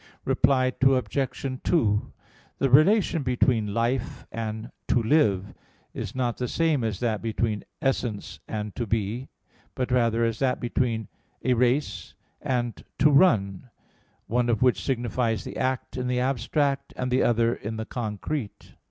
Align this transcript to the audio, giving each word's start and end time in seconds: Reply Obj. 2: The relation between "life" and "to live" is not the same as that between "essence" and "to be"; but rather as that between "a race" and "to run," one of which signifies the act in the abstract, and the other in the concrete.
Reply 0.25 0.73
Obj. 0.81 1.61
2: 1.63 2.11
The 2.57 2.69
relation 2.71 3.21
between 3.21 3.71
"life" 3.71 4.25
and 4.31 4.71
"to 4.87 5.03
live" 5.03 5.53
is 5.93 6.15
not 6.15 6.37
the 6.37 6.47
same 6.47 6.83
as 6.83 6.99
that 7.01 7.21
between 7.21 7.63
"essence" 7.83 8.39
and 8.47 8.75
"to 8.75 8.87
be"; 8.87 9.29
but 9.75 9.91
rather 9.91 10.25
as 10.25 10.39
that 10.39 10.59
between 10.59 11.07
"a 11.43 11.53
race" 11.53 12.15
and 12.41 12.83
"to 12.97 13.11
run," 13.11 13.69
one 14.25 14.49
of 14.49 14.63
which 14.63 14.81
signifies 14.81 15.43
the 15.43 15.57
act 15.57 15.95
in 15.97 16.07
the 16.07 16.19
abstract, 16.19 16.93
and 16.95 17.11
the 17.11 17.21
other 17.21 17.53
in 17.53 17.77
the 17.77 17.85
concrete. 17.85 18.73